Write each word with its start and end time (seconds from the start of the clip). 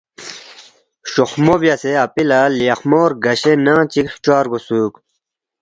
شوخمو 1.11 1.55
بیاسے 1.61 1.91
اپی 2.05 2.23
لہ 2.29 2.39
لیخمو 2.57 3.01
رگاشے 3.11 3.53
ننگ 3.65 3.87
چی 3.91 4.01
فچوا 4.13 4.37
رگوسُوک 4.43 4.93